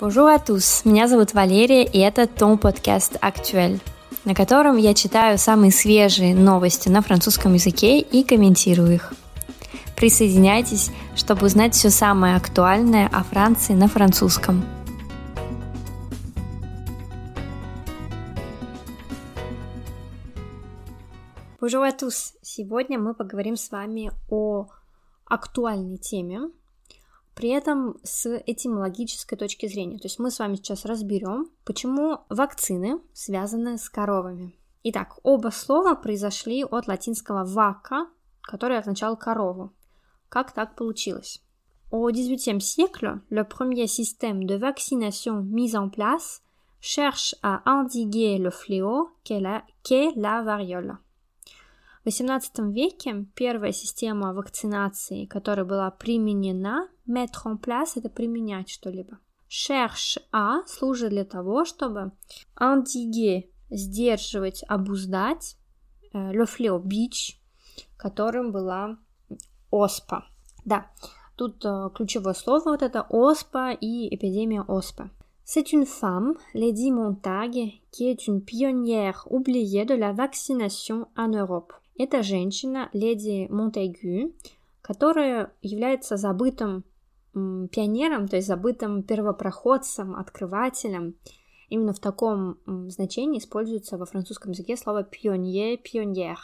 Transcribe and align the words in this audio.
Bonjour 0.00 0.26
à 0.26 0.40
tous, 0.44 0.84
меня 0.84 1.06
зовут 1.06 1.34
Валерия, 1.34 1.84
и 1.84 2.00
это 2.00 2.26
Том 2.26 2.58
подкаст 2.58 3.16
«Актуэль», 3.20 3.78
на 4.24 4.34
котором 4.34 4.76
я 4.76 4.92
читаю 4.92 5.38
самые 5.38 5.70
свежие 5.70 6.34
новости 6.34 6.88
на 6.88 7.00
французском 7.00 7.54
языке 7.54 8.00
и 8.00 8.24
комментирую 8.24 8.94
их. 8.94 9.12
Присоединяйтесь, 9.96 10.90
чтобы 11.14 11.46
узнать 11.46 11.74
все 11.74 11.90
самое 11.90 12.34
актуальное 12.34 13.06
о 13.06 13.22
Франции 13.22 13.74
на 13.74 13.86
французском. 13.86 14.64
Bonjour 21.60 21.88
à 21.88 21.92
tous! 21.96 22.34
Сегодня 22.42 22.98
мы 22.98 23.14
поговорим 23.14 23.54
с 23.54 23.70
вами 23.70 24.10
о 24.28 24.66
актуальной 25.24 25.98
теме, 25.98 26.50
при 27.34 27.48
этом 27.50 27.98
с 28.02 28.26
этимологической 28.46 29.36
точки 29.36 29.66
зрения. 29.66 29.98
То 29.98 30.06
есть 30.06 30.18
мы 30.18 30.30
с 30.30 30.38
вами 30.38 30.56
сейчас 30.56 30.84
разберем, 30.84 31.50
почему 31.64 32.18
вакцины 32.28 33.00
связаны 33.12 33.78
с 33.78 33.88
коровами. 33.88 34.54
Итак, 34.84 35.18
оба 35.22 35.48
слова 35.50 35.94
произошли 35.94 36.64
от 36.64 36.86
латинского 36.86 37.44
«вака», 37.44 38.06
который 38.42 38.78
означал 38.78 39.16
корову. 39.16 39.72
Как 40.28 40.52
так 40.52 40.76
получилось? 40.76 41.40
Au 41.90 42.10
XVIIIe 42.10 42.60
siècle, 42.60 43.20
le 43.30 43.44
premier 43.44 43.86
système 43.86 44.44
de 44.46 44.56
vaccination 44.56 45.42
mis 45.42 45.76
en 45.76 45.88
place 45.88 46.42
cherche 46.80 47.34
à 47.42 47.62
endiguer 47.64 48.36
le 48.36 48.50
fléau 48.50 49.10
qu'est 49.22 49.40
la, 49.40 49.64
qu'est 49.82 50.12
la 50.16 50.42
variole. 50.42 50.98
В 52.04 52.08
XVIII 52.08 52.70
веке 52.70 53.24
первая 53.34 53.72
система 53.72 54.34
вакцинации, 54.34 55.24
которая 55.24 55.64
была 55.64 55.90
применена, 55.90 56.86
mettre 57.06 57.46
en 57.46 57.58
place– 57.58 57.92
это 57.94 58.10
применять 58.10 58.68
что-либо. 58.68 59.20
Cherche 59.48 60.20
à 60.30 60.66
служит 60.66 61.10
для 61.10 61.24
того, 61.24 61.64
чтобы 61.64 62.12
endiguer– 62.60 63.48
сдерживать, 63.70 64.62
обуздать, 64.68 65.56
le 66.12 66.44
fléau– 66.44 66.78
бич, 66.84 67.40
которым 67.96 68.52
была 68.52 68.98
оспа. 69.70 70.26
Да, 70.66 70.90
тут 71.36 71.64
э, 71.64 71.88
ключевое 71.94 72.34
слово 72.34 72.72
вот 72.72 72.82
это 72.82 73.06
оспа 73.08 73.72
и 73.72 74.14
эпидемия 74.14 74.60
оспы. 74.60 75.08
C'est 75.42 75.72
une 75.72 75.86
femme, 75.86 76.34
Lady 76.52 76.90
Montague, 76.90 77.80
qui 77.90 78.10
est 78.10 78.26
une 78.26 78.42
pionnière 78.42 79.26
oubliée 79.30 79.86
de 79.86 79.94
la 79.94 80.12
vaccination 80.12 81.08
en 81.16 81.28
Europe. 81.28 81.72
Это 81.96 82.22
женщина, 82.22 82.88
леди 82.92 83.46
Монтегю, 83.50 84.34
которая 84.82 85.52
является 85.62 86.16
забытым 86.16 86.84
пионером, 87.32 88.28
то 88.28 88.36
есть 88.36 88.48
забытым 88.48 89.02
первопроходцем, 89.02 90.16
открывателем. 90.16 91.16
Именно 91.68 91.92
в 91.92 91.98
таком 91.98 92.58
значении 92.88 93.38
используется 93.38 93.96
во 93.96 94.06
французском 94.06 94.52
языке 94.52 94.76
слово 94.76 95.02
пионье, 95.02 95.76
пионьер. 95.76 96.38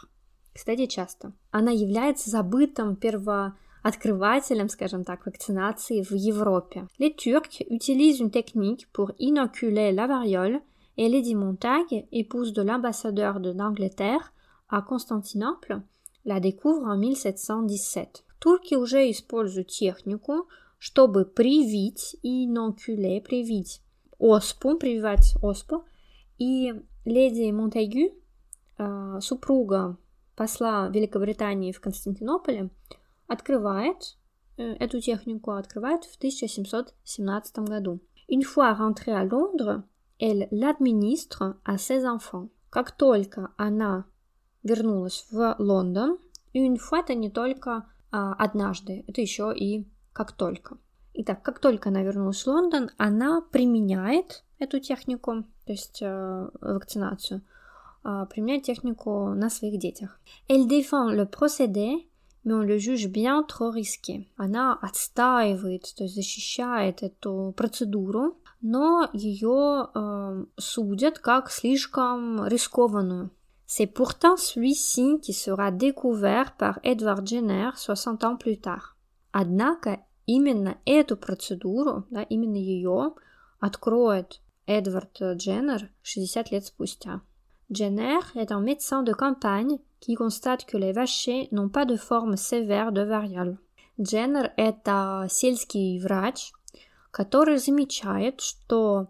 Кстати, 0.53 0.87
часто. 0.87 1.33
Она 1.51 1.71
является 1.71 2.31
забытым 2.31 2.97
первооткрывателем, 2.97 4.69
скажем 4.69 5.05
так, 5.05 5.27
вакцинации 5.27 6.03
в 6.03 6.13
Европе. 6.13 6.89
Les 6.99 7.15
Turcs 7.15 7.61
utilisent 7.69 8.21
une 8.21 8.31
technique 8.31 8.89
pour 8.93 9.13
inoculer 9.19 9.93
la 9.93 10.07
variole 10.07 10.61
et 10.97 11.09
Lady 11.09 11.35
Montague, 11.35 12.07
épouse 12.11 12.53
de 12.53 12.63
l'ambassadeur 12.63 13.39
de 13.39 13.53
l'Angleterre, 13.53 14.33
à 14.71 14.83
Constantinople, 14.83 15.83
la 16.25 16.41
découvre 16.41 16.87
en 16.87 16.97
1717. 16.97 18.25
Турки 18.39 18.75
уже 18.75 19.11
используют 19.11 19.69
технику, 19.69 20.49
чтобы 20.79 21.25
привить 21.25 22.17
и 22.23 22.47
инокуле, 22.47 23.21
привить 23.21 23.83
оспу, 24.19 24.77
прививать 24.79 25.35
оспу. 25.43 25.85
И 26.39 26.73
леди 27.05 27.51
Монтегю, 27.51 28.15
э, 28.79 29.19
супруга 29.21 29.99
посла 30.37 30.89
Великобритании 30.89 31.73
в 31.73 31.81
Константинополе, 31.81 32.71
открывает 33.27 34.17
э, 34.57 34.73
эту 34.75 35.01
технику, 35.01 35.51
открывает 35.51 36.05
в 36.05 36.17
1717 36.17 37.59
году. 37.59 38.01
Une 38.29 38.43
fois 38.43 38.73
rentrée 38.73 39.13
à 39.13 39.25
Londres, 39.25 39.83
elle 40.19 40.49
l'administre 40.51 41.57
à 41.65 41.77
ses 41.77 42.05
enfants. 42.07 42.49
Как 42.71 42.93
только 42.93 43.53
она 43.57 44.07
вернулась 44.63 45.27
в 45.31 45.57
Лондон. 45.59 46.19
Fois 46.55 47.01
это 47.01 47.15
не 47.15 47.31
только 47.31 47.87
а, 48.11 48.35
однажды, 48.35 49.05
это 49.07 49.21
еще 49.21 49.55
и 49.55 49.87
как 50.13 50.33
только. 50.33 50.77
Итак, 51.15 51.43
как 51.43 51.59
только 51.59 51.89
она 51.89 52.03
вернулась 52.03 52.43
в 52.43 52.47
Лондон, 52.47 52.91
она 52.97 53.41
применяет 53.41 54.45
эту 54.59 54.79
технику, 54.81 55.45
то 55.65 55.73
есть 55.73 56.01
э, 56.03 56.49
вакцинацию, 56.61 57.43
э, 58.05 58.27
применяет 58.31 58.65
технику 58.65 59.29
на 59.35 59.51
своих 59.51 59.79
детях. 59.79 60.19
Elle 60.49 60.67
défend 60.67 61.11
le 61.11 61.27
procédé, 61.27 62.07
mais 62.45 62.55
on 62.55 62.63
le 62.63 62.79
juge 62.79 63.09
bien 63.09 63.43
trop 63.43 63.71
risqué. 63.71 64.29
Она 64.37 64.75
отстаивает, 64.75 65.93
то 65.97 66.05
есть 66.05 66.15
защищает 66.15 67.03
эту 67.03 67.55
процедуру, 67.57 68.37
но 68.61 69.09
ее 69.13 69.89
э, 69.95 70.45
судят 70.57 71.19
как 71.19 71.51
слишком 71.51 72.47
рискованную. 72.47 73.31
C'est 73.70 73.88
pourtant 73.88 74.38
celui-ci 74.38 75.20
qui 75.22 75.34
sera 75.34 75.72
découvert 75.72 76.56
par 76.56 76.80
Edward 76.84 77.26
Jenner 77.26 77.72
60 77.76 78.24
ans 78.24 78.38
plus 78.38 78.60
tard. 78.60 78.96
Однако 79.32 80.00
именно 80.28 80.78
эту 80.86 81.18
процедуру, 81.18 82.06
да, 82.12 82.22
именно 82.24 82.58
ее 82.58 83.14
откроет 83.60 84.40
Эдвард 84.68 85.22
Дженнер 85.22 85.90
60 86.04 86.52
лет 86.52 86.66
спустя. 86.66 87.22
Jenner 87.70 88.20
est 88.36 88.52
un 88.52 88.62
médecin 88.62 89.02
de 89.02 89.14
campagne 89.14 89.80
qui 90.00 90.14
constate 90.14 90.66
que 90.66 90.78
les 90.78 90.94
vachers 90.94 91.50
n'ont 91.52 91.70
pas 91.70 91.86
de 91.86 91.96
forme 91.96 92.38
sévère 92.38 92.92
de 92.92 93.02
variole. 93.02 93.58
Дженнер – 94.00 94.58
это 94.58 95.28
сельский 95.30 96.00
врач, 96.00 96.52
который 97.12 97.58
замечает, 97.58 98.42
что 98.42 98.98
а, 98.98 99.08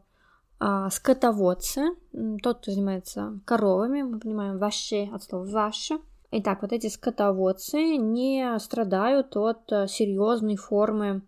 скотоводцы, 0.91 1.97
тот, 2.43 2.59
кто 2.59 2.71
занимается 2.71 3.41
коровами, 3.45 4.03
мы 4.03 4.19
понимаем, 4.19 4.59
ваши 4.59 5.09
от 5.13 5.23
слова 5.23 5.45
ваши. 5.45 5.99
Итак, 6.33 6.63
вот 6.63 6.73
эти 6.73 6.87
скотоводцы 6.87 7.97
не 7.97 8.57
страдают 8.61 9.37
от 9.37 9.73
э, 9.73 9.89
серьезной 9.89 10.55
формы 10.55 11.23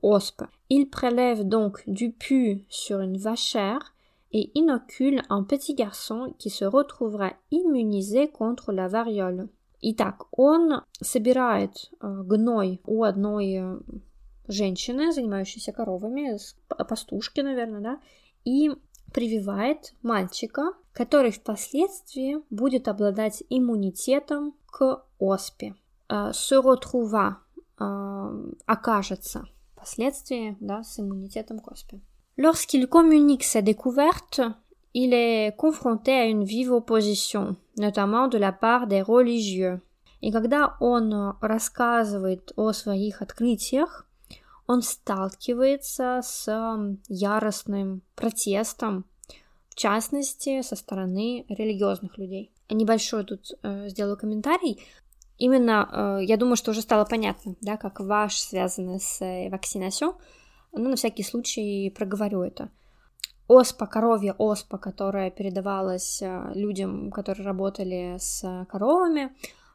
оспы. 0.00 0.48
Ils 0.70 0.88
prélèvent 0.88 1.44
donc 1.44 1.82
du 1.86 2.12
pu 2.12 2.64
sur 2.70 3.00
une 3.00 3.18
vachère 3.18 3.92
et 4.32 4.50
inoculent 4.54 5.22
un 5.28 5.42
petit 5.42 5.74
garçon 5.74 6.34
qui 6.38 6.48
se 6.48 6.64
retrouvera 6.64 7.32
immunisé 7.50 8.28
contre 8.28 8.72
la 8.72 8.88
variole. 8.88 9.48
Итак, 9.82 10.24
он 10.32 10.82
собирает 11.00 11.90
э, 12.00 12.22
гной 12.24 12.80
у 12.86 13.02
одной 13.02 13.54
э, 13.54 13.78
женщины, 14.48 15.12
занимающейся 15.12 15.72
коровами, 15.72 16.38
пастушки, 16.68 17.40
наверное, 17.40 17.80
да, 17.80 18.00
и 18.48 18.70
прививает 19.12 19.94
мальчика, 20.02 20.72
который 20.92 21.32
впоследствии 21.32 22.38
будет 22.48 22.88
обладать 22.88 23.42
иммунитетом 23.50 24.54
к 24.66 25.04
оспе. 25.18 25.74
Se 26.08 26.56
retrouva 26.56 27.36
окажется 28.66 29.44
впоследствии 29.72 30.56
да, 30.60 30.82
с 30.82 30.98
иммунитетом 30.98 31.58
к 31.60 31.70
оспе. 31.70 32.00
Lorsqu'il 32.38 32.86
communique 32.86 33.44
sa 33.44 33.60
découverte, 33.60 34.40
il 34.94 35.12
est 35.12 35.54
confronté 35.56 36.12
à 36.12 36.24
une 36.24 36.44
vive 36.44 36.72
opposition, 36.72 37.56
notamment 37.76 38.28
de 38.28 38.38
la 38.38 38.52
part 38.52 38.86
des 38.86 39.02
religieux. 39.02 39.80
И 40.20 40.32
когда 40.32 40.76
он 40.80 41.34
рассказывает 41.40 42.52
о 42.56 42.72
своих 42.72 43.22
открытиях, 43.22 44.07
он 44.68 44.82
сталкивается 44.82 46.20
с 46.22 46.46
яростным 47.08 48.02
протестом, 48.14 49.06
в 49.70 49.74
частности, 49.74 50.62
со 50.62 50.76
стороны 50.76 51.46
религиозных 51.48 52.18
людей. 52.18 52.52
Небольшой 52.68 53.24
тут 53.24 53.52
э, 53.62 53.88
сделаю 53.88 54.18
комментарий. 54.18 54.84
Именно, 55.38 56.18
э, 56.20 56.24
я 56.24 56.36
думаю, 56.36 56.56
что 56.56 56.72
уже 56.72 56.82
стало 56.82 57.06
понятно, 57.06 57.54
да, 57.62 57.78
как 57.78 58.00
ваш 58.00 58.36
связано 58.36 58.98
с 58.98 59.24
э, 59.24 59.48
вакцинацией, 59.48 60.12
но 60.72 60.90
на 60.90 60.96
всякий 60.96 61.22
случай 61.22 61.90
проговорю 61.96 62.42
это. 62.42 62.68
Оспа, 63.46 63.86
коровья 63.86 64.34
оспа, 64.36 64.76
которая 64.76 65.30
передавалась 65.30 66.20
э, 66.20 66.52
людям, 66.54 67.10
которые 67.10 67.46
работали 67.46 68.16
с 68.18 68.66
коровами, 68.68 69.30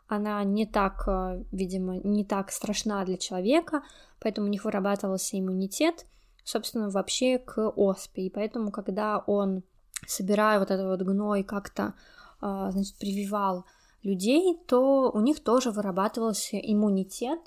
она 0.07 0.43
не 0.43 0.65
так, 0.65 1.07
э, 1.07 1.43
видимо, 1.51 1.97
не 2.03 2.23
так 2.23 2.51
страшна 2.51 3.03
для 3.05 3.17
человека, 3.17 3.83
поэтому 4.23 4.47
у 4.47 4.49
них 4.49 4.65
вырабатывался 4.65 5.37
иммунитет, 5.37 6.05
собственно, 6.43 6.89
вообще 6.89 7.37
к 7.37 7.69
оспе. 7.69 8.23
И 8.23 8.29
поэтому, 8.29 8.71
когда 8.71 9.19
он, 9.27 9.63
собирая 10.07 10.57
вот 10.59 10.71
этот 10.71 10.87
вот 10.87 11.01
гной, 11.01 11.43
как-то, 11.43 11.93
а, 12.41 12.71
значит, 12.71 12.97
прививал 12.97 13.65
людей, 14.01 14.57
то 14.67 15.11
у 15.13 15.19
них 15.19 15.43
тоже 15.43 15.71
вырабатывался 15.71 16.57
иммунитет 16.57 17.39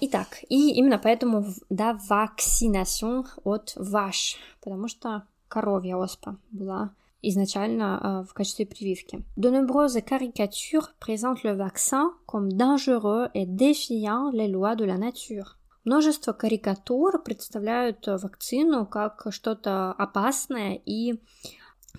Итак, 0.00 0.44
и 0.50 0.74
именно 0.74 0.98
поэтому, 0.98 1.46
да, 1.70 1.98
вакцинation 2.10 3.24
от 3.44 3.72
ваш, 3.76 4.36
потому 4.60 4.88
что 4.88 5.22
коровья 5.48 5.96
оспа 5.96 6.36
была 6.50 6.94
изначально 7.22 8.26
в 8.28 8.34
качестве 8.34 8.66
прививки. 8.66 9.24
De 9.36 9.48
nombreuses 9.48 10.02
caricatures 10.02 10.92
présentent 11.00 11.42
le 11.44 11.54
vaccin 11.54 12.12
comme 12.26 12.52
dangereux 12.52 13.28
et 13.32 13.46
défiant 13.46 14.30
les 14.32 14.48
lois 14.48 14.76
de 14.76 14.84
la 14.84 14.98
nature. 14.98 15.56
Множество 15.84 16.32
карикатур 16.32 17.22
представляют 17.22 18.06
вакцину 18.06 18.86
как 18.86 19.26
что-то 19.30 19.92
опасное 19.92 20.80
и 20.86 21.20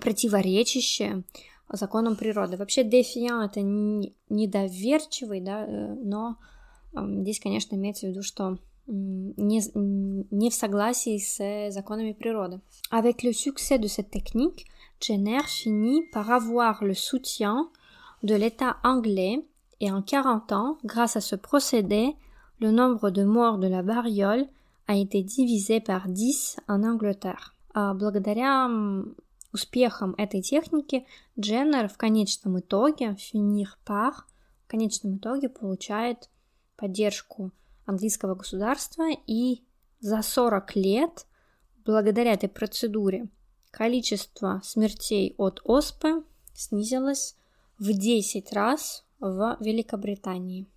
противоречащее 0.02 1.24
законам 1.70 2.16
природы. 2.16 2.58
Вообще, 2.58 2.84
défiant 2.84 3.46
это 3.46 3.62
недоверчивый, 3.62 5.42
да, 5.42 5.66
но 5.68 6.38
здесь, 6.94 7.40
конечно, 7.40 7.76
имеется 7.76 8.08
в 8.08 8.10
виду, 8.10 8.24
что 8.24 8.58
не, 8.88 9.62
не 10.32 10.50
в 10.50 10.54
согласии 10.54 11.18
с 11.18 11.74
законами 11.74 12.14
природы. 12.14 12.62
Avec 12.92 13.24
le 13.24 13.34
succès 13.34 13.78
de 13.78 13.88
cette 13.88 14.12
technique, 14.12 14.66
Jenner 15.00 15.42
finit 15.48 16.04
par 16.12 16.32
avoir 16.32 16.84
le 16.84 16.94
soutien 16.94 17.70
de 18.24 18.36
l'État 18.36 18.78
anglais 18.84 19.44
et 19.80 19.92
en 19.92 20.02
40 20.02 20.52
ans, 20.52 20.78
grâce 20.84 21.16
à 21.16 21.22
ce 21.22 21.36
procédé, 21.36 22.16
le 22.60 22.72
nombre 22.72 23.10
de 23.10 23.24
morts 23.24 23.58
de 23.58 23.68
la 23.68 23.82
variole 23.82 24.48
a 24.88 24.96
été 24.96 25.24
divisé 25.24 25.80
par 25.80 26.08
10 26.08 26.58
en 26.68 26.84
Angleterre. 26.84 27.54
Благодаря 27.74 28.70
успехам 29.52 30.16
этой 30.18 30.42
техники 30.42 31.06
Дженнер 31.40 31.90
в 31.90 31.98
конечном 31.98 32.60
итоге, 32.60 33.16
finir 33.18 33.78
par, 33.86 34.14
в 34.66 34.68
конечном 34.68 35.18
итоге 35.18 35.50
получает 35.50 36.30
поддержку 36.78 37.52
английского 37.86 38.36
государства 38.36 39.06
и 39.28 39.64
за 40.00 40.22
40 40.22 40.76
лет, 40.76 41.26
благодаря 41.86 42.34
этой 42.34 42.50
процедуре, 42.50 43.28
количество 43.72 44.62
смертей 44.64 45.36
от 45.38 45.62
оспы 45.64 46.24
снизилось 46.54 47.36
в 47.80 47.92
10 47.92 48.52
раз 48.54 49.06
в 49.20 49.58
Великобритании. 49.60 50.68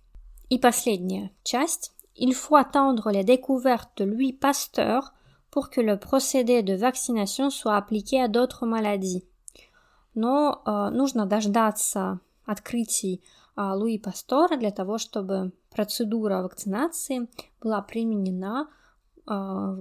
И 0.50 0.58
последняя 0.58 1.30
часть. 1.42 1.92
Il 2.16 2.34
faut 2.34 2.56
attendre 2.56 3.10
les 3.10 3.24
découvertes 3.24 3.90
de 3.96 4.04
Louis 4.04 4.32
Pasteur 4.32 5.14
pour 5.50 5.70
que 5.70 5.80
le 5.80 5.98
procédé 5.98 6.62
de 6.62 6.74
vaccination 6.74 7.50
soit 7.50 7.76
appliqué 7.76 8.20
à 8.20 8.28
d'autres 8.28 8.66
maladies. 8.66 9.24
Но 10.14 10.62
э, 10.64 10.90
нужно 10.90 11.26
дождаться 11.26 12.20
открытий 12.46 13.20
э, 13.56 13.72
Луи 13.74 13.98
Пастора 13.98 14.56
для 14.56 14.70
того, 14.70 14.98
чтобы 14.98 15.52
процедура 15.70 16.42
вакцинации 16.42 17.28
была 17.60 17.82
применена 17.82 18.68
э, 19.26 19.30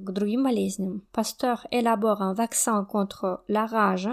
к 0.02 0.12
другим 0.12 0.44
болезням. 0.44 1.04
Пастeur 1.12 1.68
élabore 1.72 2.22
un 2.24 2.34
vaccin 2.34 2.84
contre 2.86 3.44
la 3.48 3.68
rage 3.68 4.10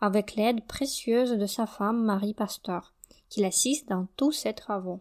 avec 0.00 0.34
l'aide 0.34 0.66
précieuse 0.66 1.32
de 1.32 1.46
sa 1.46 1.66
femme 1.66 2.04
Marie 2.04 2.34
Pasteur, 2.34 2.92
qui 3.30 3.40
l'assiste 3.40 3.88
dans 3.88 4.08
tous 4.16 4.32
ses 4.32 4.52
travaux. 4.52 5.00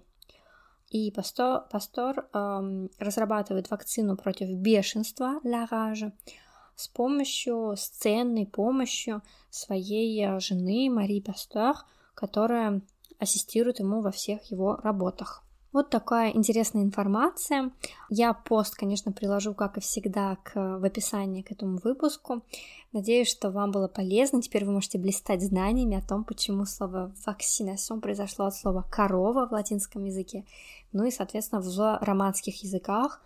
И 0.90 1.12
Пастор, 1.12 1.68
Пастор 1.70 2.28
эм, 2.32 2.90
разрабатывает 2.98 3.70
вакцину 3.70 4.16
против 4.16 4.48
бешенства 4.50 5.40
Лаража 5.44 6.12
с 6.74 6.88
помощью, 6.88 7.74
с 7.76 7.88
ценной 7.88 8.46
помощью 8.46 9.22
своей 9.50 10.24
э, 10.24 10.40
жены 10.40 10.90
Мари 10.90 11.20
Пастор, 11.20 11.76
которая 12.14 12.82
ассистирует 13.20 13.78
ему 13.78 14.00
во 14.00 14.10
всех 14.10 14.50
его 14.50 14.76
работах. 14.76 15.44
Вот 15.72 15.88
такая 15.88 16.32
интересная 16.32 16.82
информация. 16.82 17.70
Я 18.08 18.34
пост, 18.34 18.74
конечно, 18.74 19.12
приложу, 19.12 19.54
как 19.54 19.76
и 19.76 19.80
всегда, 19.80 20.36
к, 20.42 20.78
в 20.78 20.84
описании 20.84 21.42
к 21.42 21.52
этому 21.52 21.78
выпуску. 21.78 22.42
Надеюсь, 22.92 23.28
что 23.28 23.50
вам 23.50 23.70
было 23.70 23.86
полезно. 23.86 24.42
Теперь 24.42 24.64
вы 24.64 24.72
можете 24.72 24.98
блистать 24.98 25.42
знаниями 25.42 25.96
о 25.96 26.06
том, 26.06 26.24
почему 26.24 26.64
слово 26.64 27.14
«вакцинацион» 27.24 28.00
произошло 28.00 28.46
от 28.46 28.56
слова 28.56 28.84
«корова» 28.90 29.46
в 29.46 29.52
латинском 29.52 30.04
языке. 30.04 30.44
Ну 30.92 31.04
и, 31.04 31.12
соответственно, 31.12 31.60
в 31.60 31.98
романских 32.04 32.64
языках, 32.64 33.22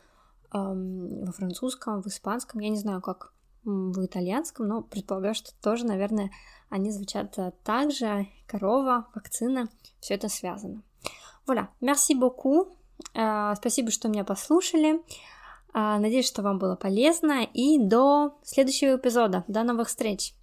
эм, 0.52 1.24
во 1.24 1.32
французском, 1.32 2.02
в 2.02 2.06
испанском, 2.08 2.60
я 2.60 2.68
не 2.68 2.78
знаю, 2.78 3.00
как 3.00 3.32
в 3.64 4.04
итальянском, 4.04 4.68
но 4.68 4.82
предполагаю, 4.82 5.34
что 5.34 5.52
тоже, 5.62 5.86
наверное, 5.86 6.30
они 6.68 6.90
звучат 6.90 7.38
э, 7.38 7.52
так 7.64 7.90
же. 7.90 8.26
Корова, 8.46 9.06
вакцина, 9.14 9.70
все 10.00 10.14
это 10.14 10.28
связано. 10.28 10.82
Voilà, 11.46 11.68
merci 11.80 12.14
beaucoup. 12.14 12.68
Uh, 13.14 13.54
спасибо, 13.56 13.90
что 13.90 14.08
меня 14.08 14.24
послушали. 14.24 15.00
Uh, 15.74 15.98
надеюсь, 15.98 16.26
что 16.26 16.42
вам 16.42 16.58
было 16.58 16.76
полезно. 16.76 17.42
И 17.42 17.78
до 17.78 18.38
следующего 18.42 18.96
эпизода. 18.96 19.44
До 19.48 19.62
новых 19.62 19.88
встреч. 19.88 20.32